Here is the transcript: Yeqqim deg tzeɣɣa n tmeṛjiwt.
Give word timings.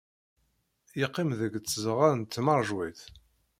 Yeqqim 0.99 1.29
deg 1.39 1.53
tzeɣɣa 1.59 2.09
n 2.13 2.21
tmeṛjiwt. 2.23 3.01